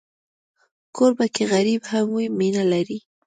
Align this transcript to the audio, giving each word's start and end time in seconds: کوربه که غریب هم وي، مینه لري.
کوربه 0.95 1.25
که 1.35 1.43
غریب 1.53 1.81
هم 1.91 2.05
وي، 2.13 2.25
مینه 2.37 2.63
لري. 2.71 2.99